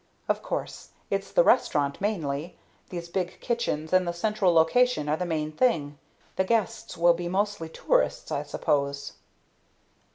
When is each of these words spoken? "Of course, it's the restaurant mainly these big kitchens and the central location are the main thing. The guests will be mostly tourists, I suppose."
"Of 0.27 0.41
course, 0.41 0.93
it's 1.11 1.29
the 1.31 1.43
restaurant 1.43 2.01
mainly 2.01 2.57
these 2.89 3.07
big 3.07 3.39
kitchens 3.39 3.93
and 3.93 4.07
the 4.07 4.11
central 4.13 4.51
location 4.51 5.07
are 5.07 5.15
the 5.15 5.27
main 5.27 5.51
thing. 5.51 5.99
The 6.37 6.43
guests 6.43 6.97
will 6.97 7.13
be 7.13 7.27
mostly 7.29 7.69
tourists, 7.69 8.31
I 8.31 8.41
suppose." 8.41 9.13